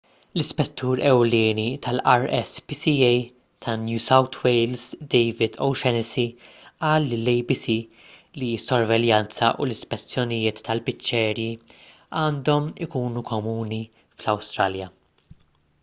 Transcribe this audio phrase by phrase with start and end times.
[0.35, 3.09] l-ispettur ewlieni tal-rspca
[3.65, 6.23] ta' new south wales david o'shannessy
[6.85, 7.67] qal lill-abc
[8.45, 11.61] li s-sorveljanza u l-ispezzjonijiet tal-biċċeriji
[12.23, 14.93] għandhom ikunu komuni fl-awstralja